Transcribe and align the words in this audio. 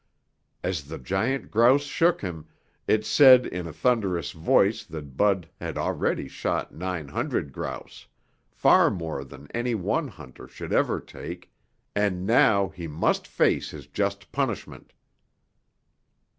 As 0.63 0.85
the 0.85 0.97
giant 0.97 1.51
grouse 1.51 1.83
shook 1.83 2.21
him, 2.21 2.47
it 2.87 3.05
said 3.05 3.45
in 3.45 3.67
a 3.67 3.71
thunderous 3.71 4.31
voice 4.31 4.83
that 4.83 5.15
Bud 5.15 5.47
had 5.59 5.77
already 5.77 6.27
shot 6.27 6.73
nine 6.73 7.09
hundred 7.09 7.53
grouse, 7.53 8.07
far 8.49 8.89
more 8.89 9.23
than 9.23 9.45
any 9.53 9.75
one 9.75 10.07
hunter 10.07 10.47
should 10.47 10.73
ever 10.73 10.99
take, 10.99 11.51
and 11.95 12.25
now 12.25 12.69
he 12.69 12.87
must 12.87 13.27
face 13.27 13.69
his 13.69 13.85
just 13.85 14.31
punishment. 14.31 14.91